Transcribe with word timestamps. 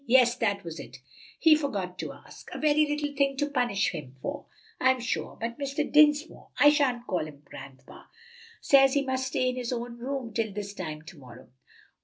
"Yes, 0.07 0.33
that 0.37 0.63
was 0.63 0.79
it; 0.79 0.97
he 1.39 1.53
forgot 1.55 1.99
to 1.99 2.11
ask. 2.11 2.49
A 2.51 2.57
very 2.57 2.87
little 2.87 3.15
thing 3.15 3.37
to 3.37 3.45
punish 3.47 3.91
him 3.91 4.15
for, 4.19 4.47
I'm 4.79 4.99
sure; 4.99 5.37
but 5.39 5.59
Mr. 5.59 5.83
Dinsmore 5.93 6.49
(I 6.59 6.71
sha'n't 6.71 7.05
call 7.05 7.27
him 7.27 7.43
grandpa) 7.45 8.05
says 8.61 8.95
he 8.95 9.03
must 9.05 9.27
stay 9.27 9.49
in 9.49 9.57
his 9.57 9.71
own 9.71 9.99
room 9.99 10.33
till 10.33 10.53
this 10.53 10.73
time 10.73 11.03
to 11.03 11.17
morrow." 11.19 11.49